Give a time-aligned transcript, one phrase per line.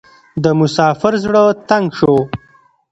[0.43, 2.15] د مسافر زړه تنګ شو.